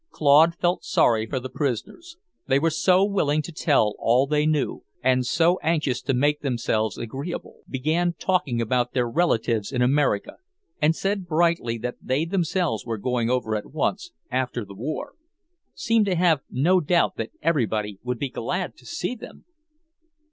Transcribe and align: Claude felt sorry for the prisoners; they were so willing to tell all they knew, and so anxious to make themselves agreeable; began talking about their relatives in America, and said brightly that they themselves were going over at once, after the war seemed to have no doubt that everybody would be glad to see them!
Claude 0.09 0.55
felt 0.55 0.83
sorry 0.83 1.27
for 1.27 1.39
the 1.39 1.47
prisoners; 1.47 2.17
they 2.47 2.57
were 2.57 2.71
so 2.71 3.05
willing 3.05 3.39
to 3.43 3.51
tell 3.51 3.93
all 3.99 4.25
they 4.25 4.47
knew, 4.47 4.83
and 5.03 5.27
so 5.27 5.59
anxious 5.61 6.01
to 6.01 6.15
make 6.15 6.41
themselves 6.41 6.97
agreeable; 6.97 7.59
began 7.69 8.13
talking 8.17 8.59
about 8.59 8.93
their 8.93 9.07
relatives 9.07 9.71
in 9.71 9.83
America, 9.83 10.37
and 10.81 10.95
said 10.95 11.27
brightly 11.27 11.77
that 11.77 11.97
they 12.01 12.25
themselves 12.25 12.83
were 12.83 12.97
going 12.97 13.29
over 13.29 13.55
at 13.55 13.71
once, 13.71 14.09
after 14.31 14.65
the 14.65 14.73
war 14.73 15.13
seemed 15.75 16.07
to 16.07 16.15
have 16.15 16.41
no 16.49 16.79
doubt 16.81 17.15
that 17.17 17.29
everybody 17.43 17.99
would 18.01 18.17
be 18.17 18.29
glad 18.29 18.75
to 18.77 18.87
see 18.87 19.13
them! 19.13 19.45